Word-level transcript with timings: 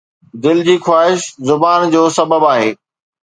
دل 0.43 0.57
جي 0.67 0.75
خواهش 0.85 1.19
زبان 1.49 1.79
جو 1.93 2.03
سبب 2.17 2.41
آهي 2.53 2.69